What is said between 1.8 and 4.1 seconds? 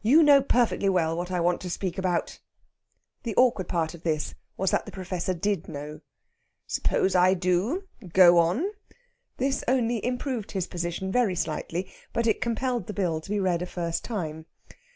about." The awkward part of